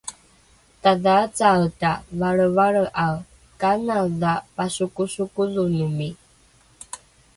[0.83, 1.91] Tadhaacaeta
[2.21, 3.15] valrevalre'ae
[3.61, 6.09] kanaedha pasokosokodhonomi?